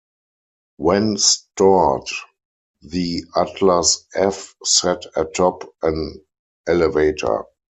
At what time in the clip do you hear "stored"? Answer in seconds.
1.19-2.07